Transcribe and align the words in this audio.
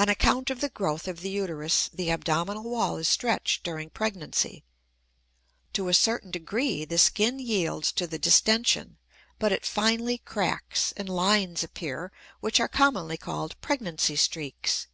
On 0.00 0.08
account 0.08 0.50
of 0.50 0.60
the 0.60 0.68
growth 0.68 1.06
of 1.06 1.20
the 1.20 1.30
uterus 1.30 1.88
the 1.90 2.10
abdominal 2.10 2.64
wall 2.64 2.96
is 2.96 3.06
stretched 3.06 3.62
during 3.62 3.88
pregnancy. 3.88 4.64
To 5.74 5.86
a 5.86 5.94
certain 5.94 6.32
degree 6.32 6.84
the 6.84 6.98
skin 6.98 7.38
yields 7.38 7.92
to 7.92 8.08
the 8.08 8.18
distention, 8.18 8.98
but 9.38 9.52
it 9.52 9.64
finally 9.64 10.18
cracks, 10.18 10.90
and 10.96 11.08
lines 11.08 11.62
appear 11.62 12.10
which 12.40 12.58
are 12.58 12.66
commonly 12.66 13.16
called 13.16 13.54
"pregnancy 13.60 14.16
streaks." 14.16 14.88